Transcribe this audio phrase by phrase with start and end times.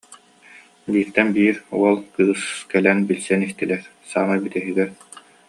[0.91, 4.89] Бииртэн биир уол, кыыс кэлэн билсэн истилэр, саамай бүтэһигэр: